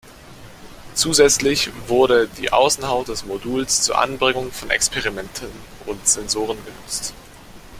[0.95, 5.45] Zusätzlich wurde die Außenhaut des Moduls zur Anbringung von Experimenten
[5.85, 7.13] und Sensoren genutzt.